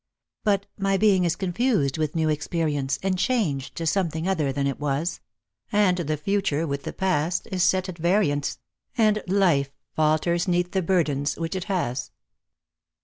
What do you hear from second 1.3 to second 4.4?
confused with new experience, And changed to something